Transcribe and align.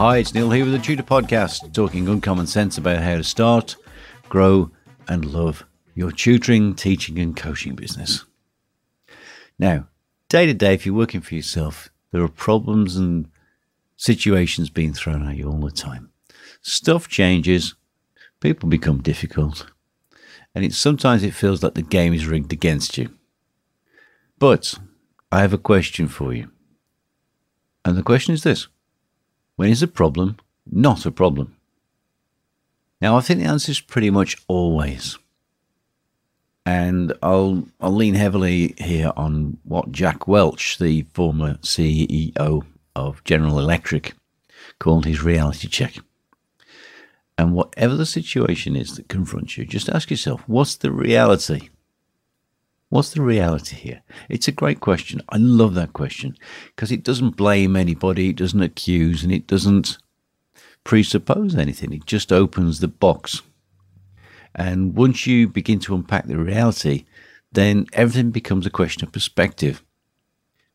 Hi, 0.00 0.16
it's 0.16 0.32
Neil 0.32 0.50
here 0.50 0.64
with 0.64 0.72
the 0.72 0.78
Tutor 0.78 1.02
Podcast, 1.02 1.74
talking 1.74 2.08
uncommon 2.08 2.46
sense 2.46 2.78
about 2.78 3.02
how 3.02 3.16
to 3.16 3.22
start, 3.22 3.76
grow, 4.30 4.70
and 5.06 5.26
love 5.26 5.66
your 5.94 6.10
tutoring, 6.10 6.74
teaching, 6.74 7.18
and 7.18 7.36
coaching 7.36 7.74
business. 7.74 8.24
Now, 9.58 9.88
day 10.30 10.46
to 10.46 10.54
day, 10.54 10.72
if 10.72 10.86
you're 10.86 10.94
working 10.94 11.20
for 11.20 11.34
yourself, 11.34 11.90
there 12.12 12.22
are 12.22 12.28
problems 12.28 12.96
and 12.96 13.30
situations 13.98 14.70
being 14.70 14.94
thrown 14.94 15.28
at 15.28 15.36
you 15.36 15.50
all 15.50 15.60
the 15.60 15.70
time. 15.70 16.08
Stuff 16.62 17.06
changes, 17.06 17.74
people 18.40 18.70
become 18.70 19.02
difficult, 19.02 19.66
and 20.54 20.64
it 20.64 20.72
sometimes 20.72 21.22
it 21.22 21.34
feels 21.34 21.62
like 21.62 21.74
the 21.74 21.82
game 21.82 22.14
is 22.14 22.26
rigged 22.26 22.54
against 22.54 22.96
you. 22.96 23.10
But 24.38 24.78
I 25.30 25.42
have 25.42 25.52
a 25.52 25.58
question 25.58 26.08
for 26.08 26.32
you. 26.32 26.50
And 27.84 27.98
the 27.98 28.02
question 28.02 28.32
is 28.32 28.44
this 28.44 28.66
when 29.60 29.68
is 29.68 29.82
a 29.82 29.86
problem 29.86 30.38
not 30.64 31.04
a 31.04 31.10
problem? 31.10 31.54
Now, 33.02 33.18
I 33.18 33.20
think 33.20 33.40
the 33.40 33.46
answer 33.46 33.70
is 33.70 33.78
pretty 33.78 34.08
much 34.08 34.38
always. 34.48 35.18
And 36.64 37.12
I'll, 37.22 37.68
I'll 37.78 37.94
lean 37.94 38.14
heavily 38.14 38.74
here 38.78 39.12
on 39.18 39.58
what 39.64 39.92
Jack 39.92 40.26
Welch, 40.26 40.78
the 40.78 41.02
former 41.12 41.56
CEO 41.56 42.64
of 42.96 43.22
General 43.24 43.58
Electric, 43.58 44.14
called 44.78 45.04
his 45.04 45.22
reality 45.22 45.68
check. 45.68 45.96
And 47.36 47.52
whatever 47.52 47.96
the 47.96 48.06
situation 48.06 48.74
is 48.76 48.96
that 48.96 49.10
confronts 49.10 49.58
you, 49.58 49.66
just 49.66 49.90
ask 49.90 50.10
yourself, 50.10 50.42
what's 50.46 50.76
the 50.76 50.90
reality? 50.90 51.68
What's 52.90 53.10
the 53.14 53.22
reality 53.22 53.76
here? 53.76 54.02
It's 54.28 54.48
a 54.48 54.52
great 54.52 54.80
question. 54.80 55.22
I 55.28 55.36
love 55.36 55.74
that 55.74 55.92
question 55.92 56.36
because 56.74 56.90
it 56.90 57.04
doesn't 57.04 57.36
blame 57.36 57.76
anybody, 57.76 58.30
it 58.30 58.36
doesn't 58.36 58.62
accuse, 58.62 59.22
and 59.22 59.32
it 59.32 59.46
doesn't 59.46 59.96
presuppose 60.82 61.54
anything. 61.54 61.92
It 61.92 62.04
just 62.04 62.32
opens 62.32 62.80
the 62.80 62.88
box. 62.88 63.42
And 64.56 64.96
once 64.96 65.24
you 65.24 65.48
begin 65.48 65.78
to 65.80 65.94
unpack 65.94 66.26
the 66.26 66.36
reality, 66.36 67.04
then 67.52 67.86
everything 67.92 68.32
becomes 68.32 68.66
a 68.66 68.70
question 68.70 69.04
of 69.04 69.12
perspective. 69.12 69.84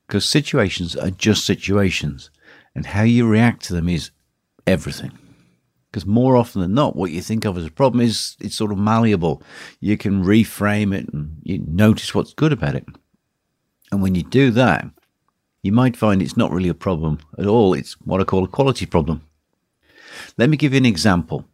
Because 0.08 0.24
situations 0.24 0.96
are 0.96 1.12
just 1.12 1.46
situations, 1.46 2.30
and 2.74 2.86
how 2.86 3.04
you 3.04 3.28
react 3.28 3.64
to 3.66 3.74
them 3.74 3.90
is 3.90 4.12
everything. 4.66 5.12
Because 5.96 6.06
more 6.06 6.36
often 6.36 6.60
than 6.60 6.74
not, 6.74 6.98
what 6.98 7.12
you 7.12 7.22
think 7.22 7.46
of 7.46 7.58
as 7.58 7.66
a 7.66 7.72
problem 7.72 8.02
is 8.02 8.36
it's 8.42 8.58
sort 8.58 8.74
of 8.74 8.78
malleable. 8.78 9.42
You 9.80 9.96
can 9.96 10.26
reframe 10.26 10.94
it 10.94 11.08
and 11.14 11.38
you 11.42 11.64
notice 11.66 12.14
what's 12.14 12.34
good 12.34 12.52
about 12.52 12.76
it. 12.76 12.86
And 13.94 14.02
when 14.02 14.14
you 14.14 14.22
do 14.22 14.52
that, 14.52 14.86
you 15.64 15.72
might 15.72 15.96
find 15.96 16.22
it's 16.22 16.36
not 16.36 16.52
really 16.52 16.68
a 16.68 16.74
problem 16.74 17.20
at 17.38 17.46
all. 17.46 17.74
It's 17.74 17.94
what 18.02 18.20
I 18.20 18.26
call 18.26 18.44
a 18.44 18.48
quality 18.50 18.86
problem. 18.86 19.22
Let 20.38 20.50
me 20.50 20.58
give 20.58 20.74
you 20.74 20.80
an 20.80 20.86
example. 20.86 21.46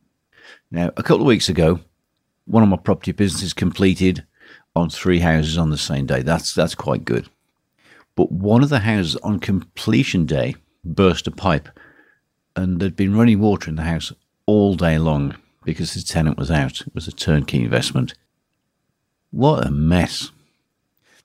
Now, 0.71 0.87
a 0.97 1.03
couple 1.03 1.21
of 1.21 1.27
weeks 1.27 1.47
ago, 1.47 1.79
one 2.45 2.63
of 2.63 2.69
my 2.69 2.77
property 2.77 3.11
businesses 3.11 3.53
completed 3.53 4.25
on 4.75 4.89
three 4.89 5.19
houses 5.19 5.55
on 5.55 5.69
the 5.69 5.77
same 5.77 6.07
day. 6.07 6.23
That's 6.23 6.55
that's 6.55 6.73
quite 6.73 7.05
good. 7.05 7.29
But 8.15 8.31
one 8.31 8.63
of 8.63 8.69
the 8.69 8.79
houses 8.79 9.17
on 9.17 9.39
completion 9.39 10.25
day 10.25 10.55
burst 10.83 11.27
a 11.27 11.31
pipe 11.31 11.69
and 12.55 12.79
there'd 12.79 12.95
been 12.95 13.15
running 13.15 13.39
water 13.39 13.69
in 13.69 13.75
the 13.75 13.83
house 13.83 14.11
all 14.51 14.75
day 14.75 14.97
long 14.97 15.33
because 15.63 15.93
the 15.93 16.01
tenant 16.01 16.37
was 16.37 16.51
out. 16.51 16.81
It 16.81 16.93
was 16.93 17.07
a 17.07 17.13
turnkey 17.13 17.63
investment. 17.63 18.15
What 19.31 19.65
a 19.65 19.71
mess. 19.71 20.31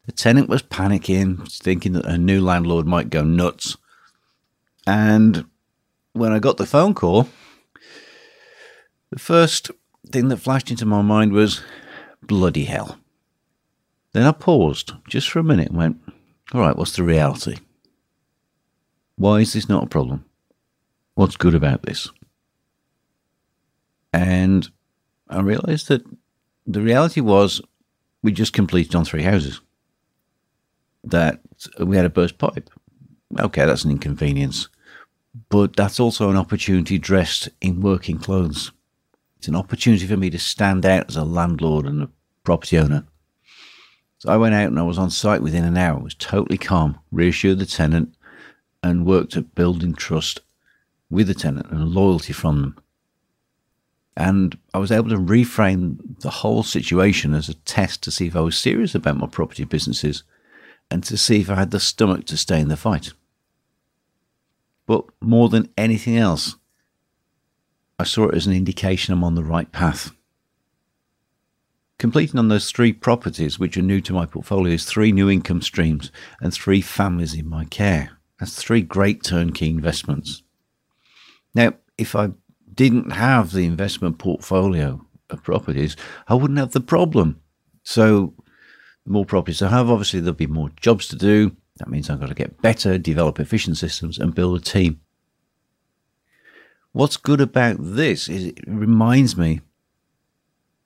The 0.06 0.12
tenant 0.12 0.48
was 0.48 0.62
panicking, 0.62 1.50
thinking 1.60 1.94
that 1.94 2.06
a 2.06 2.16
new 2.16 2.40
landlord 2.40 2.86
might 2.86 3.10
go 3.10 3.24
nuts. 3.24 3.76
And 4.86 5.46
when 6.12 6.32
I 6.32 6.38
got 6.38 6.56
the 6.56 6.66
phone 6.66 6.94
call, 6.94 7.28
the 9.10 9.18
first 9.18 9.72
thing 10.12 10.28
that 10.28 10.36
flashed 10.36 10.70
into 10.70 10.86
my 10.86 11.02
mind 11.02 11.32
was 11.32 11.62
bloody 12.22 12.66
hell. 12.66 12.96
Then 14.12 14.24
I 14.24 14.30
paused 14.30 14.92
just 15.08 15.28
for 15.28 15.40
a 15.40 15.44
minute 15.44 15.70
and 15.70 15.78
went, 15.78 16.00
all 16.54 16.60
right, 16.60 16.76
what's 16.76 16.94
the 16.94 17.02
reality? 17.02 17.56
Why 19.16 19.40
is 19.40 19.52
this 19.52 19.68
not 19.68 19.82
a 19.82 19.88
problem? 19.88 20.24
What's 21.14 21.36
good 21.36 21.56
about 21.56 21.82
this? 21.82 22.08
And 24.16 24.70
I 25.28 25.40
realized 25.40 25.88
that 25.88 26.02
the 26.66 26.80
reality 26.80 27.20
was 27.20 27.60
we 28.22 28.32
just 28.32 28.54
completed 28.54 28.94
on 28.94 29.04
three 29.04 29.22
houses. 29.22 29.60
That 31.04 31.40
we 31.78 31.96
had 31.96 32.06
a 32.06 32.10
burst 32.10 32.38
pipe. 32.38 32.70
Okay, 33.38 33.66
that's 33.66 33.84
an 33.84 33.90
inconvenience. 33.90 34.68
But 35.50 35.76
that's 35.76 36.00
also 36.00 36.30
an 36.30 36.36
opportunity 36.38 36.96
dressed 36.96 37.50
in 37.60 37.82
working 37.82 38.18
clothes. 38.18 38.72
It's 39.36 39.48
an 39.48 39.54
opportunity 39.54 40.06
for 40.06 40.16
me 40.16 40.30
to 40.30 40.38
stand 40.38 40.86
out 40.86 41.10
as 41.10 41.16
a 41.16 41.24
landlord 41.24 41.84
and 41.84 42.04
a 42.04 42.10
property 42.42 42.78
owner. 42.78 43.06
So 44.16 44.30
I 44.30 44.38
went 44.38 44.54
out 44.54 44.68
and 44.68 44.78
I 44.78 44.82
was 44.82 44.96
on 44.96 45.10
site 45.10 45.42
within 45.42 45.64
an 45.64 45.76
hour, 45.76 45.98
I 45.98 46.02
was 46.02 46.14
totally 46.14 46.56
calm, 46.56 46.98
reassured 47.12 47.58
the 47.58 47.66
tenant, 47.66 48.14
and 48.82 49.04
worked 49.04 49.36
at 49.36 49.54
building 49.54 49.92
trust 49.94 50.40
with 51.10 51.26
the 51.26 51.34
tenant 51.34 51.70
and 51.70 51.90
loyalty 51.90 52.32
from 52.32 52.62
them. 52.62 52.76
And 54.16 54.56
I 54.72 54.78
was 54.78 54.90
able 54.90 55.10
to 55.10 55.16
reframe 55.16 56.20
the 56.20 56.30
whole 56.30 56.62
situation 56.62 57.34
as 57.34 57.48
a 57.48 57.54
test 57.54 58.02
to 58.04 58.10
see 58.10 58.26
if 58.26 58.36
I 58.36 58.40
was 58.40 58.56
serious 58.56 58.94
about 58.94 59.18
my 59.18 59.26
property 59.26 59.64
businesses 59.64 60.22
and 60.90 61.04
to 61.04 61.18
see 61.18 61.40
if 61.40 61.50
I 61.50 61.56
had 61.56 61.70
the 61.70 61.80
stomach 61.80 62.24
to 62.26 62.36
stay 62.36 62.60
in 62.60 62.68
the 62.68 62.76
fight. 62.76 63.12
But 64.86 65.04
more 65.20 65.48
than 65.48 65.68
anything 65.76 66.16
else, 66.16 66.56
I 67.98 68.04
saw 68.04 68.28
it 68.28 68.34
as 68.34 68.46
an 68.46 68.52
indication 68.52 69.12
I'm 69.12 69.24
on 69.24 69.34
the 69.34 69.44
right 69.44 69.70
path. 69.70 70.12
Completing 71.98 72.38
on 72.38 72.48
those 72.48 72.70
three 72.70 72.92
properties, 72.92 73.58
which 73.58 73.76
are 73.76 73.82
new 73.82 74.00
to 74.02 74.12
my 74.12 74.26
portfolio, 74.26 74.74
is 74.74 74.84
three 74.84 75.12
new 75.12 75.30
income 75.30 75.62
streams 75.62 76.12
and 76.40 76.52
three 76.52 76.82
families 76.82 77.34
in 77.34 77.48
my 77.48 77.64
care. 77.64 78.18
That's 78.38 78.54
three 78.54 78.82
great 78.82 79.22
turnkey 79.22 79.70
investments. 79.70 80.42
Now, 81.54 81.72
if 81.96 82.14
I 82.14 82.30
didn't 82.76 83.10
have 83.10 83.52
the 83.52 83.64
investment 83.64 84.18
portfolio 84.18 85.04
of 85.30 85.42
properties, 85.42 85.96
I 86.28 86.34
wouldn't 86.34 86.58
have 86.58 86.72
the 86.72 86.80
problem. 86.80 87.40
So, 87.82 88.34
the 89.04 89.12
more 89.12 89.24
properties 89.24 89.62
I 89.62 89.68
have, 89.68 89.90
obviously, 89.90 90.20
there'll 90.20 90.34
be 90.34 90.46
more 90.46 90.70
jobs 90.80 91.08
to 91.08 91.16
do. 91.16 91.56
That 91.78 91.88
means 91.88 92.08
I've 92.08 92.20
got 92.20 92.28
to 92.28 92.34
get 92.34 92.60
better, 92.62 92.98
develop 92.98 93.40
efficient 93.40 93.76
systems, 93.76 94.18
and 94.18 94.34
build 94.34 94.60
a 94.60 94.62
team. 94.62 95.00
What's 96.92 97.16
good 97.16 97.40
about 97.40 97.76
this 97.78 98.28
is 98.28 98.46
it 98.46 98.58
reminds 98.66 99.36
me 99.36 99.60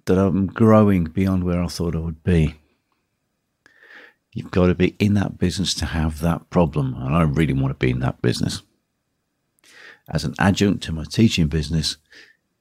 that 0.07 0.19
I'm 0.19 0.47
growing 0.47 1.05
beyond 1.05 1.45
where 1.45 1.63
I 1.63 1.69
thought 1.69 1.95
I 1.95 2.01
would 2.01 2.25
be. 2.25 2.57
You've 4.33 4.51
got 4.51 4.67
to 4.67 4.75
be 4.75 4.97
in 4.99 5.15
that 5.15 5.39
business 5.39 5.75
to 5.75 5.87
have 5.87 6.21
that 6.21 6.51
problem, 6.51 6.95
and 6.95 7.15
I 7.15 7.23
really 7.23 7.53
want 7.53 7.71
to 7.73 7.87
be 7.87 7.91
in 7.91 8.01
that 8.01 8.23
business 8.23 8.63
as 10.09 10.25
an 10.25 10.35
adjunct 10.39 10.83
to 10.85 10.93
my 10.93 11.05
teaching 11.05 11.49
business, 11.49 11.97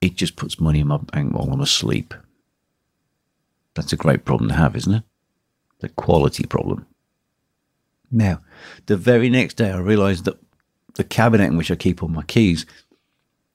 it 0.02 0.16
just 0.16 0.36
puts 0.36 0.60
money 0.60 0.80
in 0.80 0.88
my 0.88 0.98
bank 0.98 1.34
while 1.34 1.50
I'm 1.52 1.62
asleep. 1.62 2.14
That's 3.76 3.94
a 3.94 3.98
great 3.98 4.26
problem 4.26 4.50
to 4.50 4.56
have, 4.56 4.76
isn't 4.76 4.94
it? 4.94 5.04
The 5.80 5.90
quality 5.90 6.46
problem. 6.46 6.86
Now, 8.12 8.42
the 8.88 8.98
very 8.98 9.30
next 9.30 9.56
day, 9.56 9.72
I 9.72 9.78
realized 9.78 10.26
that 10.26 10.40
the 10.96 11.04
cabinet 11.04 11.46
in 11.46 11.58
which 11.58 11.72
I 11.72 11.76
keep 11.76 12.02
all 12.02 12.10
my 12.10 12.24
keys 12.24 12.66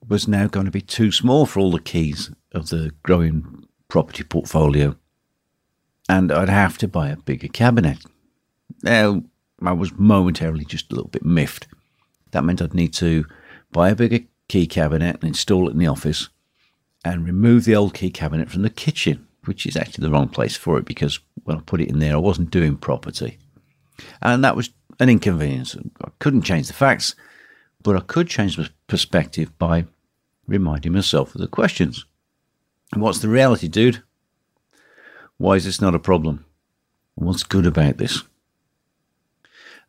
was 0.08 0.28
now 0.28 0.46
going 0.46 0.66
to 0.66 0.72
be 0.72 0.80
too 0.80 1.10
small 1.10 1.46
for 1.46 1.60
all 1.60 1.70
the 1.70 1.80
keys 1.80 2.30
of 2.52 2.68
the 2.68 2.92
growing 3.02 3.66
property 3.88 4.22
portfolio. 4.22 4.96
And 6.08 6.30
I'd 6.30 6.48
have 6.48 6.78
to 6.78 6.88
buy 6.88 7.08
a 7.08 7.16
bigger 7.16 7.48
cabinet. 7.48 7.98
Now, 8.82 9.22
I 9.62 9.72
was 9.72 9.92
momentarily 9.96 10.64
just 10.64 10.92
a 10.92 10.94
little 10.94 11.10
bit 11.10 11.24
miffed. 11.24 11.66
That 12.32 12.44
meant 12.44 12.60
I'd 12.60 12.74
need 12.74 12.92
to 12.94 13.24
buy 13.74 13.90
a 13.90 13.94
bigger 13.94 14.20
key 14.48 14.66
cabinet 14.66 15.16
and 15.16 15.24
install 15.24 15.68
it 15.68 15.72
in 15.72 15.78
the 15.78 15.86
office, 15.88 16.30
and 17.04 17.26
remove 17.26 17.64
the 17.64 17.76
old 17.76 17.92
key 17.92 18.08
cabinet 18.08 18.48
from 18.48 18.62
the 18.62 18.70
kitchen, 18.70 19.26
which 19.44 19.66
is 19.66 19.76
actually 19.76 20.02
the 20.02 20.10
wrong 20.10 20.28
place 20.28 20.56
for 20.56 20.78
it 20.78 20.86
because 20.86 21.20
when 21.42 21.58
I 21.58 21.60
put 21.60 21.82
it 21.82 21.90
in 21.90 21.98
there, 21.98 22.14
I 22.14 22.18
wasn't 22.18 22.50
doing 22.50 22.78
property. 22.78 23.36
And 24.22 24.42
that 24.42 24.56
was 24.56 24.70
an 25.00 25.10
inconvenience. 25.10 25.76
I 26.02 26.08
couldn't 26.20 26.42
change 26.42 26.68
the 26.68 26.72
facts, 26.72 27.14
but 27.82 27.96
I 27.96 28.00
could 28.00 28.28
change 28.28 28.56
the 28.56 28.70
perspective 28.86 29.56
by 29.58 29.84
reminding 30.46 30.92
myself 30.92 31.34
of 31.34 31.40
the 31.40 31.48
questions. 31.48 32.06
What's 32.94 33.18
the 33.18 33.28
reality, 33.28 33.68
dude? 33.68 34.02
Why 35.36 35.56
is 35.56 35.64
this 35.64 35.80
not 35.80 35.94
a 35.94 35.98
problem? 35.98 36.44
What's 37.16 37.42
good 37.42 37.66
about 37.66 37.98
this? 37.98 38.22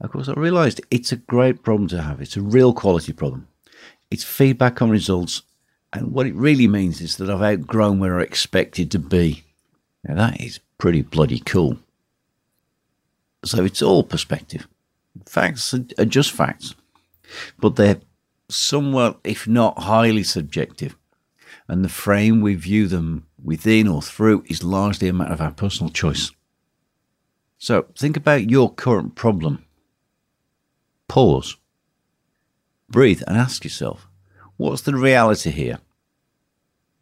Of 0.02 0.12
course, 0.12 0.28
I 0.28 0.34
realized 0.34 0.82
it's 0.92 1.12
a 1.12 1.18
great 1.18 1.64
problem 1.64 1.88
to 1.90 2.02
have. 2.02 2.20
It's 2.20 2.36
a 2.36 2.42
real 2.42 2.74
quality 2.74 3.14
problem. 3.14 3.48
It's 4.12 4.24
feedback 4.24 4.82
on 4.82 4.90
results. 4.90 5.42
And 5.94 6.12
what 6.12 6.28
it 6.28 6.36
really 6.36 6.68
means 6.68 7.02
is 7.02 7.18
that 7.18 7.30
I've 7.30 7.42
outgrown 7.42 8.00
where 8.00 8.20
I 8.20 8.24
expected 8.24 8.92
to 8.92 9.00
be. 9.00 9.44
Now, 10.04 10.16
that 10.16 10.42
is 10.42 10.60
pretty 10.78 11.02
bloody 11.02 11.40
cool. 11.40 11.78
So 13.44 13.64
it's 13.64 13.82
all 13.82 14.04
perspective. 14.04 14.68
Facts 15.26 15.74
are 15.74 16.06
just 16.06 16.32
facts, 16.32 16.76
but 17.60 17.76
they're 17.76 18.02
somewhat, 18.50 19.20
if 19.24 19.48
not 19.48 19.80
highly 19.84 20.24
subjective. 20.24 20.96
And 21.68 21.84
the 21.84 21.90
frame 21.90 22.42
we 22.42 22.56
view 22.56 22.88
them 22.88 23.26
within 23.42 23.88
or 23.88 24.02
through 24.02 24.44
is 24.48 24.64
largely 24.64 25.08
a 25.08 25.14
matter 25.14 25.34
of 25.34 25.42
our 25.42 25.52
personal 25.52 25.92
choice. 25.92 26.32
So 27.58 27.86
think 27.98 28.18
about 28.18 28.50
your 28.50 28.72
current 28.72 29.16
problem. 29.16 29.66
Pause. 31.08 31.56
Breathe 32.90 33.24
and 33.28 33.38
ask 33.38 33.64
yourself, 33.64 34.08
what's 34.58 34.82
the 34.82 34.96
reality 34.96 35.52
here? 35.52 35.80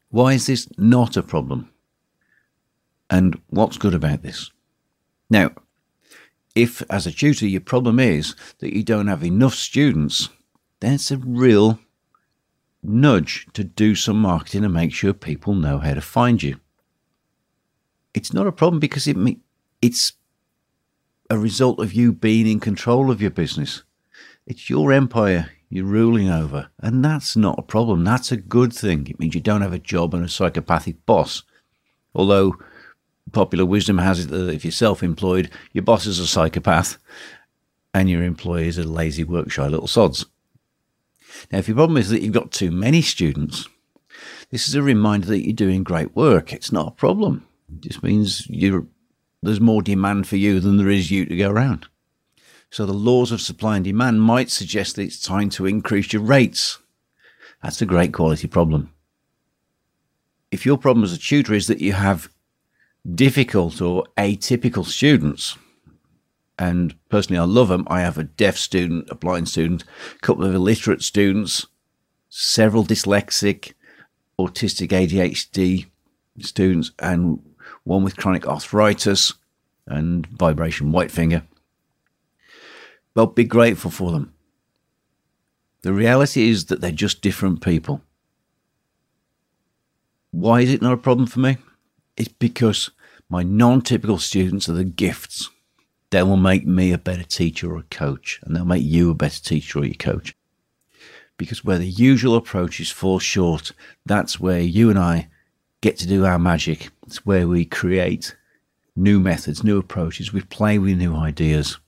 Why 0.09 0.33
is 0.33 0.45
this 0.45 0.67
not 0.77 1.17
a 1.17 1.23
problem? 1.23 1.69
And 3.09 3.39
what's 3.49 3.77
good 3.77 3.93
about 3.93 4.21
this? 4.21 4.51
Now, 5.29 5.51
if 6.55 6.83
as 6.89 7.07
a 7.07 7.11
tutor 7.11 7.47
your 7.47 7.61
problem 7.61 7.99
is 7.99 8.35
that 8.59 8.75
you 8.75 8.83
don't 8.83 9.07
have 9.07 9.23
enough 9.23 9.55
students, 9.55 10.29
then 10.79 10.93
it's 10.93 11.11
a 11.11 11.17
real 11.17 11.79
nudge 12.83 13.47
to 13.53 13.63
do 13.63 13.95
some 13.95 14.21
marketing 14.21 14.63
and 14.63 14.73
make 14.73 14.93
sure 14.93 15.13
people 15.13 15.53
know 15.53 15.79
how 15.79 15.93
to 15.93 16.01
find 16.01 16.43
you. 16.43 16.59
It's 18.13 18.33
not 18.33 18.47
a 18.47 18.51
problem 18.51 18.79
because 18.79 19.07
it 19.07 19.17
it's 19.81 20.13
a 21.29 21.37
result 21.37 21.79
of 21.79 21.93
you 21.93 22.13
being 22.13 22.45
in 22.45 22.59
control 22.59 23.09
of 23.09 23.21
your 23.21 23.31
business. 23.31 23.83
It's 24.45 24.69
your 24.69 24.91
empire 24.91 25.51
you're 25.73 25.85
ruling 25.85 26.29
over, 26.29 26.69
and 26.79 27.03
that's 27.03 27.35
not 27.35 27.59
a 27.59 27.63
problem. 27.63 28.03
That's 28.03 28.31
a 28.31 28.37
good 28.37 28.71
thing. 28.71 29.07
It 29.07 29.19
means 29.19 29.35
you 29.35 29.41
don't 29.41 29.61
have 29.61 29.73
a 29.73 29.79
job 29.79 30.13
and 30.13 30.23
a 30.23 30.29
psychopathic 30.29 31.05
boss. 31.05 31.43
Although 32.13 32.55
popular 33.31 33.65
wisdom 33.65 33.97
has 33.97 34.25
it 34.25 34.29
that 34.29 34.49
if 34.49 34.63
you're 34.63 34.71
self-employed, 34.71 35.49
your 35.71 35.83
boss 35.83 36.05
is 36.05 36.19
a 36.19 36.27
psychopath, 36.27 36.97
and 37.93 38.09
your 38.09 38.23
employees 38.23 38.77
are 38.77 38.83
lazy, 38.83 39.23
work-shy 39.23 39.67
little 39.67 39.87
sods. 39.87 40.25
Now, 41.51 41.57
if 41.59 41.67
your 41.67 41.75
problem 41.75 41.97
is 41.97 42.09
that 42.09 42.21
you've 42.21 42.33
got 42.33 42.51
too 42.51 42.71
many 42.71 43.01
students, 43.01 43.67
this 44.51 44.67
is 44.67 44.75
a 44.75 44.83
reminder 44.83 45.27
that 45.27 45.43
you're 45.43 45.53
doing 45.53 45.83
great 45.83 46.15
work. 46.15 46.53
It's 46.53 46.71
not 46.71 46.87
a 46.89 46.91
problem. 46.91 47.47
It 47.71 47.81
just 47.89 48.03
means 48.03 48.47
there's 49.41 49.59
more 49.59 49.81
demand 49.81 50.27
for 50.27 50.37
you 50.37 50.59
than 50.59 50.77
there 50.77 50.89
is 50.89 51.09
you 51.09 51.25
to 51.25 51.35
go 51.35 51.49
around. 51.49 51.87
So 52.73 52.87
the 52.87 52.93
laws 52.93 53.31
of 53.31 53.39
supply 53.39 53.75
and 53.75 53.85
demand 53.85 54.23
might 54.23 54.49
suggest 54.49 54.95
that 54.95 55.03
it's 55.03 55.21
time 55.21 55.51
to 55.51 55.67
increase 55.67 56.11
your 56.11 56.23
rates. 56.23 56.79
That's 57.61 57.83
a 57.83 57.85
great 57.85 58.13
quality 58.13 58.47
problem. 58.47 58.91
If 60.49 60.65
your 60.65 60.79
problem 60.79 61.03
as 61.03 61.13
a 61.13 61.19
tutor 61.19 61.53
is 61.53 61.67
that 61.67 61.81
you 61.81 61.93
have 61.93 62.29
difficult 63.13 63.79
or 63.79 64.05
atypical 64.17 64.83
students, 64.83 65.55
and 66.57 66.95
personally, 67.09 67.37
I 67.37 67.43
love 67.43 67.67
them. 67.67 67.85
I 67.91 68.01
have 68.01 68.17
a 68.17 68.23
deaf 68.23 68.57
student, 68.57 69.07
a 69.11 69.13
blind 69.13 69.49
student, 69.49 69.83
a 70.15 70.19
couple 70.21 70.43
of 70.43 70.55
illiterate 70.55 71.03
students, 71.03 71.67
several 72.29 72.83
dyslexic, 72.83 73.73
autistic 74.39 74.87
ADHD 74.87 75.85
students, 76.39 76.89
and 76.97 77.39
one 77.83 78.03
with 78.03 78.17
chronic 78.17 78.47
arthritis 78.47 79.31
and 79.85 80.25
vibration 80.25 80.91
white 80.91 81.11
finger. 81.11 81.43
Well, 83.15 83.27
be 83.27 83.43
grateful 83.43 83.91
for 83.91 84.11
them. 84.11 84.33
The 85.81 85.93
reality 85.93 86.49
is 86.49 86.65
that 86.65 86.81
they're 86.81 86.91
just 86.91 87.21
different 87.21 87.61
people. 87.61 88.01
Why 90.31 90.61
is 90.61 90.71
it 90.71 90.81
not 90.81 90.93
a 90.93 90.97
problem 90.97 91.27
for 91.27 91.39
me? 91.39 91.57
It's 92.17 92.29
because 92.29 92.89
my 93.29 93.43
non 93.43 93.81
typical 93.81 94.17
students 94.17 94.67
are 94.69 94.73
the 94.73 94.83
gifts 94.83 95.49
they 96.13 96.21
will 96.21 96.37
make 96.37 96.67
me 96.67 96.91
a 96.91 96.99
better 96.99 97.23
teacher 97.23 97.73
or 97.73 97.79
a 97.79 97.83
coach, 97.83 98.39
and 98.43 98.55
they'll 98.55 98.65
make 98.65 98.83
you 98.83 99.09
a 99.09 99.15
better 99.15 99.41
teacher 99.41 99.79
or 99.79 99.85
your 99.85 99.95
coach. 99.95 100.35
Because 101.37 101.65
where 101.65 101.79
the 101.79 101.89
usual 101.89 102.35
approaches 102.35 102.91
fall 102.91 103.17
short, 103.17 103.71
that's 104.05 104.39
where 104.39 104.59
you 104.59 104.91
and 104.91 104.99
I 104.99 105.29
get 105.81 105.97
to 105.97 106.07
do 106.07 106.23
our 106.23 106.37
magic. 106.37 106.91
It's 107.07 107.25
where 107.25 107.47
we 107.47 107.65
create 107.65 108.35
new 108.95 109.19
methods, 109.19 109.63
new 109.63 109.79
approaches, 109.79 110.31
we 110.31 110.41
play 110.41 110.77
with 110.77 110.99
new 110.99 111.15
ideas. 111.15 111.79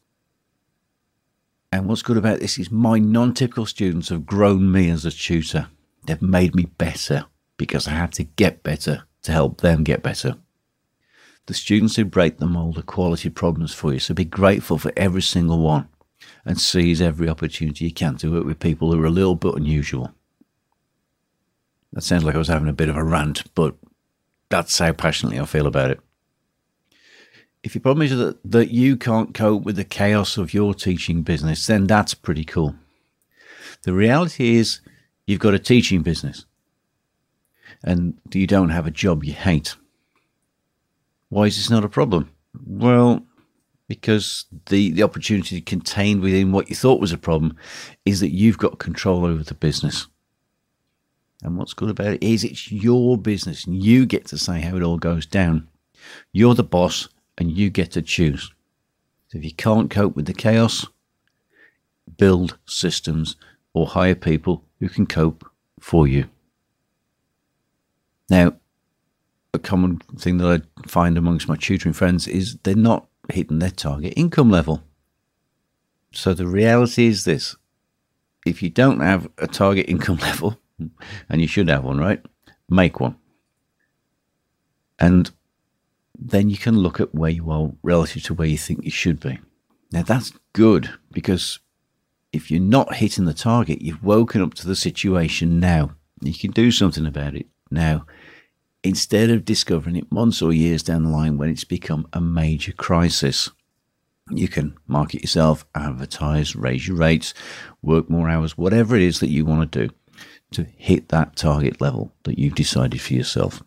And 1.76 1.88
what's 1.88 2.04
good 2.04 2.16
about 2.16 2.40
this 2.40 2.58
is 2.58 2.72
my 2.72 3.00
non 3.00 3.34
typical 3.34 3.66
students 3.66 4.08
have 4.08 4.26
grown 4.26 4.72
me 4.72 4.90
as 4.90 5.04
a 5.04 5.12
tutor. 5.12 5.68
They've 6.06 6.22
made 6.22 6.56
me 6.56 6.68
better 6.78 7.26
because 7.58 7.86
I 7.86 7.92
had 7.92 8.14
to 8.14 8.24
get 8.24 8.64
better 8.64 9.04
to 9.24 9.32
help 9.34 9.60
them 9.60 9.84
get 9.84 10.02
better. 10.02 10.38
The 11.48 11.54
students 11.54 11.98
who 11.98 12.06
break 12.06 12.38
the 12.38 12.46
mold 12.46 12.78
are 12.78 12.82
quality 12.82 13.30
problems 13.30 13.74
for 13.74 13.92
you, 13.92 14.00
so 14.00 14.14
be 14.14 14.24
grateful 14.24 14.78
for 14.78 14.94
every 14.96 15.22
single 15.22 15.60
one 15.60 15.90
and 16.46 16.62
seize 16.62 17.02
every 17.02 17.28
opportunity 17.28 17.84
you 17.84 17.94
can 17.94 18.16
to 18.20 18.32
work 18.32 18.46
with 18.46 18.60
people 18.60 18.94
who 18.94 19.04
are 19.04 19.08
a 19.08 19.10
little 19.10 19.36
bit 19.36 19.56
unusual. 19.56 20.16
That 21.92 22.04
sounds 22.04 22.24
like 22.24 22.36
I 22.36 22.38
was 22.38 22.48
having 22.48 22.70
a 22.70 22.74
bit 22.74 22.88
of 22.88 22.96
a 22.96 23.04
rant, 23.04 23.54
but 23.54 23.76
that's 24.48 24.80
how 24.80 24.94
passionately 24.94 25.42
I 25.42 25.46
feel 25.46 25.68
about 25.68 25.92
it. 25.92 26.00
If 27.66 27.74
your 27.74 27.82
problem 27.82 28.04
is 28.04 28.16
that, 28.16 28.38
that 28.46 28.70
you 28.70 28.96
can't 28.96 29.34
cope 29.34 29.64
with 29.64 29.76
the 29.76 29.84
chaos 29.84 30.38
of 30.38 30.54
your 30.54 30.76
teaching 30.76 31.24
business, 31.24 31.66
then 31.66 31.88
that's 31.88 32.14
pretty 32.14 32.46
cool. 32.46 32.76
The 33.82 33.92
reality 33.92 34.58
is 34.58 34.82
you've 35.26 35.40
got 35.40 35.56
a 35.56 35.60
teaching 35.60 36.04
business 36.04 36.46
and 37.84 38.14
you 38.32 38.46
don't 38.46 38.70
have 38.70 38.86
a 38.86 38.92
job 38.92 39.24
you 39.24 39.34
hate. 39.34 39.76
Why 41.30 41.46
is 41.46 41.58
this 41.58 41.72
not 41.72 41.84
a 41.84 41.90
problem? 41.90 42.30
Well, 42.68 43.26
because 43.88 44.46
the, 44.68 44.92
the 44.92 45.02
opportunity 45.02 45.60
contained 45.60 46.22
within 46.22 46.52
what 46.52 46.70
you 46.70 46.76
thought 46.76 47.02
was 47.02 47.12
a 47.12 47.18
problem 47.18 47.58
is 48.06 48.20
that 48.20 48.32
you've 48.32 48.60
got 48.60 48.78
control 48.78 49.26
over 49.26 49.44
the 49.44 49.56
business. 49.56 50.06
And 51.42 51.58
what's 51.58 51.74
good 51.74 51.90
about 51.90 52.14
it 52.14 52.22
is 52.22 52.44
it's 52.44 52.72
your 52.72 53.18
business 53.18 53.66
and 53.66 53.84
you 53.84 54.06
get 54.06 54.28
to 54.28 54.38
say 54.38 54.62
how 54.62 54.78
it 54.78 54.84
all 54.84 55.00
goes 55.00 55.26
down. 55.26 55.68
You're 56.32 56.54
the 56.54 56.64
boss 56.64 57.10
and 57.38 57.52
you 57.52 57.70
get 57.70 57.92
to 57.92 58.02
choose. 58.02 58.52
So 59.28 59.38
if 59.38 59.44
you 59.44 59.54
can't 59.54 59.90
cope 59.90 60.16
with 60.16 60.26
the 60.26 60.34
chaos, 60.34 60.86
build 62.18 62.58
systems 62.66 63.36
or 63.74 63.88
hire 63.88 64.16
people 64.16 64.64
who 64.80 64.90
can 64.90 65.06
cope 65.06 65.46
for 65.80 66.08
you. 66.08 66.30
Now, 68.30 68.54
a 69.54 69.60
common 69.60 70.00
thing 70.18 70.38
that 70.38 70.62
I 70.62 70.88
find 70.88 71.18
amongst 71.18 71.48
my 71.48 71.56
tutoring 71.56 71.94
friends 71.94 72.28
is 72.28 72.58
they're 72.64 72.76
not 72.76 73.08
hitting 73.32 73.60
their 73.60 73.72
target 73.72 74.14
income 74.16 74.50
level. 74.50 74.84
So 76.12 76.34
the 76.34 76.48
reality 76.48 77.08
is 77.08 77.26
this 77.26 77.56
if 78.46 78.62
you 78.62 78.70
don't 78.70 79.00
have 79.00 79.28
a 79.38 79.48
target 79.48 79.90
income 79.90 80.18
level, 80.22 80.58
and 81.30 81.42
you 81.42 81.48
should 81.48 81.70
have 81.70 81.84
one, 81.84 81.98
right? 81.98 82.22
Make 82.70 83.00
one. 83.00 83.16
And 85.00 85.32
then 86.20 86.50
you 86.50 86.58
can 86.58 86.78
look 86.78 87.00
at 87.00 87.14
where 87.14 87.30
you 87.30 87.50
are 87.52 87.72
relative 87.84 88.24
to 88.24 88.34
where 88.34 88.48
you 88.48 88.58
think 88.58 88.84
you 88.84 88.92
should 88.92 89.20
be. 89.20 89.40
Now 89.92 90.04
that's 90.04 90.34
good 90.54 90.90
because 91.12 91.60
if 92.34 92.52
you're 92.52 92.60
not 92.60 92.96
hitting 92.96 93.26
the 93.26 93.34
target, 93.34 93.82
you've 93.82 94.04
woken 94.04 94.42
up 94.42 94.54
to 94.56 94.68
the 94.68 94.76
situation 94.76 95.60
now. 95.60 95.92
You 96.22 96.34
can 96.34 96.52
do 96.52 96.72
something 96.72 97.06
about 97.06 97.36
it 97.36 97.48
now 97.72 98.06
instead 98.84 99.32
of 99.32 99.46
discovering 99.46 99.96
it 99.96 100.12
months 100.12 100.42
or 100.42 100.54
years 100.54 100.84
down 100.84 101.04
the 101.04 101.10
line 101.10 101.38
when 101.38 101.50
it's 101.50 101.64
become 101.64 102.08
a 102.14 102.22
major 102.22 102.72
crisis. 102.72 103.50
You 104.30 104.48
can 104.48 104.76
market 104.88 105.22
yourself, 105.22 105.66
advertise, 105.74 106.56
raise 106.56 106.88
your 106.88 106.98
rates, 106.98 107.34
work 107.82 108.10
more 108.10 108.30
hours, 108.30 108.58
whatever 108.58 108.96
it 108.96 109.02
is 109.02 109.20
that 109.20 109.30
you 109.30 109.46
want 109.46 109.72
to 109.72 109.88
do 109.88 109.94
to 110.52 110.68
hit 110.78 111.10
that 111.10 111.36
target 111.36 111.82
level 111.82 112.14
that 112.24 112.38
you've 112.38 112.56
decided 112.56 113.02
for 113.02 113.14
yourself. 113.14 113.64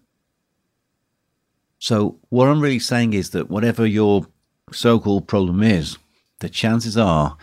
So, 1.79 2.19
what 2.29 2.49
I'm 2.49 2.61
really 2.61 2.81
saying 2.81 3.13
is 3.13 3.31
that 3.31 3.51
whatever 3.51 3.87
your 3.87 4.27
so 4.73 4.99
called 4.99 5.29
problem 5.29 5.63
is, 5.63 5.97
the 6.41 6.49
chances 6.49 6.97
are 6.97 7.37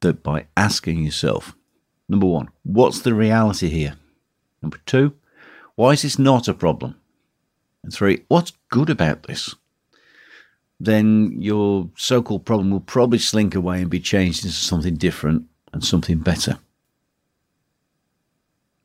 that 0.00 0.22
by 0.22 0.46
asking 0.56 1.02
yourself, 1.02 1.56
number 2.08 2.26
one, 2.26 2.50
what's 2.62 3.00
the 3.00 3.14
reality 3.14 3.68
here? 3.68 3.96
Number 4.62 4.78
two, 4.86 5.14
why 5.74 5.92
is 5.92 6.02
this 6.02 6.18
not 6.18 6.46
a 6.46 6.54
problem? 6.54 6.96
And 7.82 7.92
three, 7.92 8.24
what's 8.28 8.52
good 8.70 8.90
about 8.90 9.24
this? 9.24 9.54
Then 10.78 11.36
your 11.40 11.90
so 11.96 12.22
called 12.22 12.46
problem 12.46 12.70
will 12.70 12.80
probably 12.80 13.18
slink 13.18 13.54
away 13.54 13.80
and 13.80 13.90
be 13.90 14.00
changed 14.00 14.44
into 14.44 14.56
something 14.56 14.96
different 14.96 15.46
and 15.72 15.84
something 15.84 16.18
better. 16.18 16.58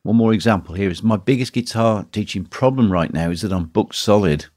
one 0.04 0.16
more 0.16 0.34
example 0.34 0.76
here 0.76 0.90
is 0.90 1.04
my 1.04 1.18
biggest 1.18 1.54
guitar 1.54 2.06
teaching 2.12 2.46
problem 2.46 2.92
right 2.92 3.14
now 3.14 3.30
is 3.30 3.42
that 3.42 3.54
I'm 3.54 3.66
booked 3.66 3.96
solid 3.96 4.48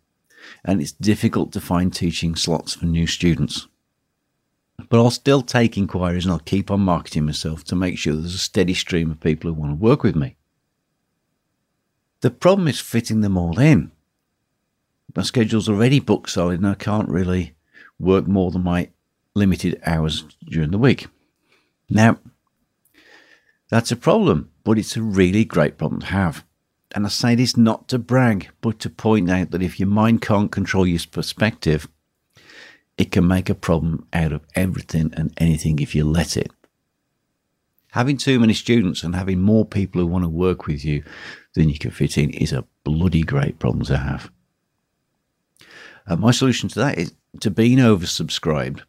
and 0.64 0.80
it's 0.80 0.92
difficult 0.92 1.52
to 1.52 1.60
find 1.60 1.92
teaching 1.92 2.34
slots 2.34 2.74
for 2.74 2.86
new 2.86 3.06
students. 3.06 3.66
But 4.88 4.98
I'll 4.98 5.10
still 5.10 5.42
take 5.42 5.78
inquiries 5.78 6.24
and 6.24 6.32
I'll 6.32 6.40
keep 6.40 6.70
on 6.70 6.80
marketing 6.80 7.26
myself 7.26 7.64
to 7.64 7.76
make 7.76 7.98
sure 7.98 8.14
there's 8.14 8.34
a 8.34 8.38
steady 8.38 8.74
stream 8.74 9.10
of 9.10 9.20
people 9.20 9.52
who 9.52 9.60
want 9.60 9.72
to 9.72 9.82
work 9.82 10.02
with 10.02 10.16
me. 10.16 10.36
The 12.20 12.30
problem 12.30 12.68
is 12.68 12.80
fitting 12.80 13.20
them 13.20 13.36
all 13.36 13.58
in. 13.58 13.92
My 15.14 15.22
schedule's 15.22 15.68
already 15.68 16.00
booked 16.00 16.30
solid 16.30 16.60
and 16.60 16.68
I 16.68 16.74
can't 16.74 17.08
really 17.08 17.54
work 17.98 18.26
more 18.26 18.50
than 18.50 18.64
my 18.64 18.90
limited 19.34 19.80
hours 19.84 20.24
during 20.44 20.70
the 20.70 20.78
week. 20.78 21.06
Now, 21.88 22.18
that's 23.70 23.92
a 23.92 23.96
problem, 23.96 24.50
but 24.64 24.78
it's 24.78 24.96
a 24.96 25.02
really 25.02 25.44
great 25.44 25.78
problem 25.78 26.00
to 26.02 26.06
have. 26.08 26.44
And 26.94 27.06
I 27.06 27.08
say 27.08 27.34
this 27.34 27.56
not 27.56 27.88
to 27.88 27.98
brag, 27.98 28.50
but 28.60 28.78
to 28.80 28.90
point 28.90 29.30
out 29.30 29.50
that 29.50 29.62
if 29.62 29.80
your 29.80 29.88
mind 29.88 30.20
can't 30.20 30.52
control 30.52 30.86
your 30.86 31.00
perspective, 31.10 31.88
it 32.98 33.10
can 33.10 33.26
make 33.26 33.48
a 33.48 33.54
problem 33.54 34.06
out 34.12 34.32
of 34.32 34.42
everything 34.54 35.12
and 35.16 35.32
anything 35.38 35.78
if 35.78 35.94
you 35.94 36.04
let 36.04 36.36
it. 36.36 36.50
Having 37.92 38.18
too 38.18 38.38
many 38.38 38.54
students 38.54 39.02
and 39.02 39.14
having 39.14 39.40
more 39.40 39.64
people 39.64 40.00
who 40.00 40.06
want 40.06 40.24
to 40.24 40.28
work 40.28 40.66
with 40.66 40.84
you 40.84 41.02
than 41.54 41.68
you 41.68 41.78
can 41.78 41.90
fit 41.90 42.16
in 42.16 42.30
is 42.30 42.52
a 42.52 42.64
bloody 42.84 43.22
great 43.22 43.58
problem 43.58 43.84
to 43.86 43.98
have. 43.98 44.30
Uh, 46.06 46.16
my 46.16 46.30
solution 46.30 46.68
to 46.70 46.78
that 46.78 46.98
is 46.98 47.12
to 47.40 47.50
being 47.50 47.78
oversubscribed 47.78 48.82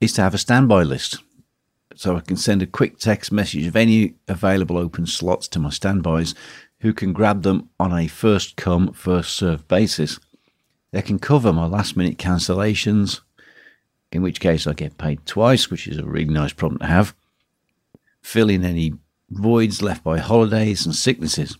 is 0.00 0.12
to 0.14 0.22
have 0.22 0.34
a 0.34 0.38
standby 0.38 0.82
list. 0.82 1.18
So 1.96 2.16
I 2.16 2.20
can 2.20 2.36
send 2.36 2.62
a 2.62 2.66
quick 2.66 2.98
text 2.98 3.32
message 3.32 3.66
of 3.66 3.76
any 3.76 4.14
available 4.28 4.78
open 4.78 5.06
slots 5.06 5.48
to 5.48 5.58
my 5.58 5.70
standbys 5.70 6.34
who 6.80 6.92
can 6.92 7.12
grab 7.12 7.42
them 7.42 7.68
on 7.78 7.92
a 7.92 8.06
first 8.06 8.56
come, 8.56 8.92
first 8.92 9.34
served 9.34 9.68
basis. 9.68 10.18
They 10.92 11.02
can 11.02 11.18
cover 11.18 11.52
my 11.52 11.66
last 11.66 11.96
minute 11.96 12.18
cancellations, 12.18 13.20
in 14.12 14.22
which 14.22 14.40
case 14.40 14.66
I 14.66 14.72
get 14.72 14.98
paid 14.98 15.24
twice, 15.26 15.70
which 15.70 15.86
is 15.86 15.98
a 15.98 16.04
really 16.04 16.32
nice 16.32 16.52
problem 16.52 16.80
to 16.80 16.86
have. 16.86 17.14
Fill 18.22 18.50
in 18.50 18.64
any 18.64 18.94
voids 19.30 19.82
left 19.82 20.02
by 20.02 20.18
holidays 20.18 20.84
and 20.84 20.94
sicknesses. 20.94 21.56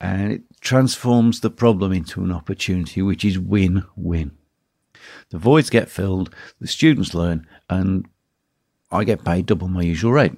And 0.00 0.32
it 0.32 0.42
transforms 0.60 1.40
the 1.40 1.50
problem 1.50 1.92
into 1.92 2.22
an 2.22 2.30
opportunity, 2.30 3.02
which 3.02 3.24
is 3.24 3.38
win 3.38 3.84
win. 3.96 4.32
The 5.30 5.38
voids 5.38 5.70
get 5.70 5.88
filled, 5.88 6.34
the 6.60 6.68
students 6.68 7.14
learn, 7.14 7.46
and 7.68 8.06
I 8.90 9.04
get 9.04 9.24
paid 9.24 9.46
double 9.46 9.68
my 9.68 9.82
usual 9.82 10.12
rate. 10.12 10.34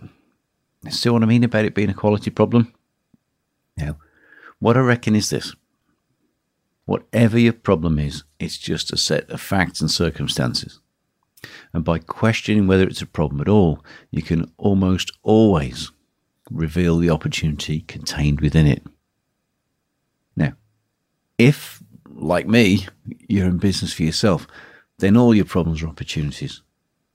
See 0.89 1.11
what 1.11 1.23
I 1.23 1.27
mean 1.27 1.45
about 1.45 1.65
it 1.65 1.75
being 1.75 1.91
a 1.91 1.95
quality 1.95 2.31
problem? 2.31 2.73
Now, 3.81 3.97
what 4.59 4.77
I 4.77 4.81
reckon 4.81 5.17
is 5.17 5.31
this 5.31 5.55
whatever 6.85 7.39
your 7.39 7.53
problem 7.53 7.99
is, 7.99 8.25
it's 8.39 8.59
just 8.59 8.93
a 8.93 8.97
set 8.97 9.31
of 9.31 9.41
facts 9.41 9.81
and 9.81 9.91
circumstances. 9.91 10.81
And 11.73 11.85
by 11.85 11.99
questioning 11.99 12.67
whether 12.67 12.85
it's 12.85 13.01
a 13.01 13.07
problem 13.07 13.41
at 13.41 13.49
all, 13.49 13.85
you 14.11 14.23
can 14.23 14.51
almost 14.59 15.13
always 15.23 15.93
reveal 16.51 16.99
the 16.99 17.11
opportunity 17.11 17.83
contained 17.83 18.41
within 18.41 18.67
it. 18.67 18.83
Now, 20.37 20.55
if, 21.39 21.83
like 22.09 22.49
me, 22.49 22.87
you're 23.29 23.47
in 23.47 23.59
business 23.59 23.93
for 23.93 24.03
yourself, 24.03 24.47
then 24.99 25.17
all 25.17 25.35
your 25.35 25.45
problems 25.45 25.83
are 25.83 25.89
opportunities 25.89 26.61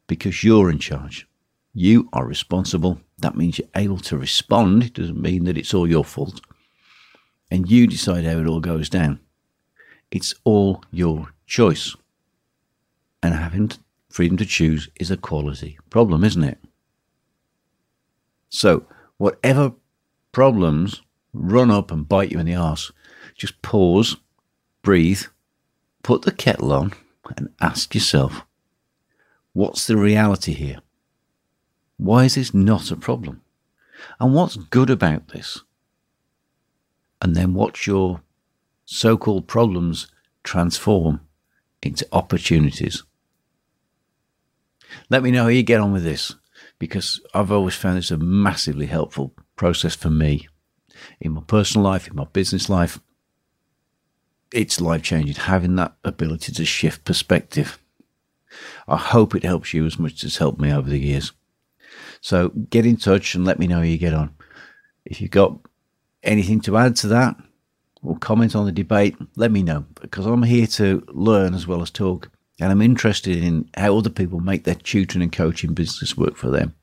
because 0.07 0.43
you're 0.43 0.71
in 0.71 0.79
charge. 0.79 1.27
You 1.73 2.07
are 2.13 2.25
responsible. 2.25 3.01
That 3.19 3.35
means 3.35 3.59
you're 3.59 3.67
able 3.75 3.97
to 3.97 4.17
respond. 4.17 4.83
It 4.83 4.93
doesn't 4.93 5.21
mean 5.21 5.43
that 5.43 5.57
it's 5.57 5.73
all 5.73 5.87
your 5.87 6.05
fault 6.05 6.39
and 7.51 7.69
you 7.69 7.87
decide 7.87 8.25
how 8.25 8.39
it 8.39 8.47
all 8.47 8.59
goes 8.59 8.89
down. 8.89 9.19
It's 10.11 10.33
all 10.43 10.83
your 10.91 11.29
choice. 11.45 11.95
And 13.21 13.33
having 13.33 13.71
freedom 14.09 14.37
to 14.37 14.45
choose 14.45 14.89
is 14.99 15.11
a 15.11 15.17
quality 15.17 15.77
problem, 15.89 16.23
isn't 16.23 16.43
it? 16.43 16.59
So, 18.49 18.85
whatever 19.17 19.73
problems 20.31 21.01
run 21.33 21.71
up 21.71 21.91
and 21.91 22.07
bite 22.07 22.31
you 22.31 22.39
in 22.39 22.45
the 22.45 22.55
arse, 22.55 22.91
just 23.35 23.61
pause, 23.61 24.17
breathe, 24.81 25.23
put 26.03 26.21
the 26.21 26.31
kettle 26.31 26.71
on, 26.71 26.93
and 27.35 27.49
ask 27.59 27.93
yourself 27.93 28.43
what's 29.53 29.87
the 29.87 29.97
reality 29.97 30.53
here? 30.53 30.79
Why 31.97 32.25
is 32.25 32.35
this 32.35 32.53
not 32.53 32.91
a 32.91 32.95
problem? 32.95 33.41
And 34.19 34.33
what's 34.33 34.57
good 34.57 34.89
about 34.89 35.29
this? 35.29 35.61
And 37.21 37.35
then 37.35 37.53
watch 37.53 37.87
your 37.87 38.21
so 38.85 39.17
called 39.17 39.47
problems 39.47 40.07
transform 40.43 41.21
into 41.81 42.07
opportunities. 42.11 43.03
Let 45.09 45.23
me 45.23 45.31
know 45.31 45.43
how 45.43 45.49
you 45.49 45.63
get 45.63 45.81
on 45.81 45.91
with 45.91 46.03
this 46.03 46.35
because 46.79 47.21
I've 47.33 47.51
always 47.51 47.75
found 47.75 47.97
this 47.97 48.11
a 48.11 48.17
massively 48.17 48.85
helpful 48.85 49.33
process 49.55 49.95
for 49.95 50.09
me 50.09 50.47
in 51.19 51.33
my 51.33 51.41
personal 51.41 51.85
life, 51.85 52.07
in 52.07 52.15
my 52.15 52.25
business 52.25 52.69
life. 52.69 52.99
It's 54.53 54.79
life 54.79 55.03
changing 55.03 55.35
having 55.35 55.75
that 55.75 55.95
ability 56.03 56.51
to 56.53 56.65
shift 56.65 57.03
perspective. 57.03 57.79
I 58.87 58.97
hope 58.97 59.35
it 59.35 59.43
helps 59.43 59.73
you 59.73 59.85
as 59.85 59.99
much 59.99 60.13
as 60.13 60.23
it's 60.23 60.37
helped 60.37 60.59
me 60.59 60.71
over 60.71 60.89
the 60.89 60.99
years. 60.99 61.33
So 62.21 62.49
get 62.49 62.85
in 62.85 62.97
touch 62.97 63.35
and 63.35 63.45
let 63.45 63.59
me 63.59 63.67
know 63.67 63.77
how 63.77 63.81
you 63.81 63.97
get 63.97 64.13
on. 64.13 64.33
If 65.03 65.21
you've 65.21 65.31
got 65.31 65.59
anything 66.25 66.59
to 66.61 66.77
add 66.77 66.95
to 66.97 67.07
that 67.09 67.35
or 68.03 68.17
comment 68.17 68.55
on 68.55 68.65
the 68.65 68.71
debate, 68.71 69.15
let 69.35 69.51
me 69.51 69.63
know 69.63 69.85
because 70.01 70.25
I'm 70.25 70.43
here 70.43 70.67
to 70.67 71.03
learn 71.07 71.53
as 71.53 71.67
well 71.67 71.81
as 71.81 71.89
talk. 71.89 72.29
And 72.59 72.71
I'm 72.71 72.81
interested 72.81 73.43
in 73.43 73.69
how 73.75 73.97
other 73.97 74.09
people 74.09 74.39
make 74.39 74.63
their 74.63 74.75
tutoring 74.75 75.23
and 75.23 75.31
coaching 75.31 75.73
business 75.73 76.15
work 76.15 76.37
for 76.37 76.49
them. 76.49 76.73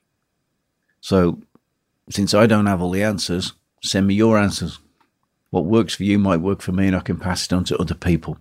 So, 1.00 1.40
since 2.11 2.34
I 2.34 2.46
don't 2.46 2.66
have 2.66 2.82
all 2.82 2.90
the 2.90 3.02
answers, 3.02 3.54
send 3.82 4.06
me 4.06 4.14
your 4.14 4.38
answers. 4.38 4.78
What 5.50 5.64
works 5.64 5.94
for 5.94 6.04
you 6.04 6.18
might 6.18 6.40
work 6.40 6.61
for 6.61 6.72
me, 6.72 6.88
and 6.88 6.96
I 6.96 7.00
can 7.00 7.18
pass 7.18 7.46
it 7.46 7.52
on 7.52 7.64
to 7.64 7.78
other 7.78 7.94
people. 7.94 8.38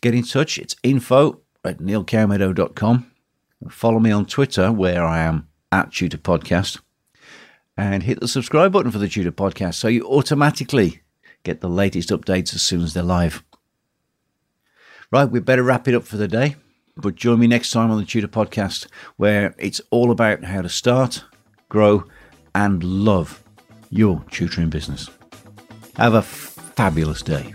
Get 0.00 0.14
in 0.14 0.24
touch. 0.24 0.58
It's 0.58 0.76
info 0.82 1.40
at 1.64 1.78
neilcowmeadow.com. 1.78 3.10
Follow 3.70 3.98
me 3.98 4.10
on 4.10 4.26
Twitter, 4.26 4.72
where 4.72 5.04
I 5.04 5.20
am 5.20 5.48
at 5.72 5.92
Tutor 5.92 6.18
Podcast 6.18 6.80
and 7.80 8.02
hit 8.02 8.20
the 8.20 8.28
subscribe 8.28 8.72
button 8.72 8.90
for 8.90 8.98
the 8.98 9.08
Tutor 9.08 9.32
Podcast 9.32 9.76
so 9.76 9.88
you 9.88 10.04
automatically 10.04 11.00
get 11.44 11.62
the 11.62 11.68
latest 11.68 12.10
updates 12.10 12.54
as 12.54 12.60
soon 12.60 12.82
as 12.82 12.92
they're 12.92 13.02
live. 13.02 13.42
Right, 15.10 15.24
we 15.24 15.40
better 15.40 15.62
wrap 15.62 15.88
it 15.88 15.94
up 15.94 16.04
for 16.04 16.18
the 16.18 16.28
day, 16.28 16.56
but 16.94 17.14
join 17.14 17.40
me 17.40 17.46
next 17.46 17.70
time 17.70 17.90
on 17.90 17.98
the 17.98 18.04
Tutor 18.04 18.28
Podcast 18.28 18.86
where 19.16 19.54
it's 19.56 19.80
all 19.90 20.10
about 20.10 20.44
how 20.44 20.60
to 20.60 20.68
start, 20.68 21.24
grow, 21.70 22.04
and 22.54 22.84
love 22.84 23.42
your 23.88 24.22
tutoring 24.30 24.68
business. 24.68 25.08
Have 25.96 26.12
a 26.12 26.20
fabulous 26.20 27.22
day. 27.22 27.54